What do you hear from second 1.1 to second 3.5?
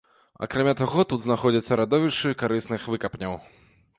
тут знаходзяцца радовішчы карысных выкапняў.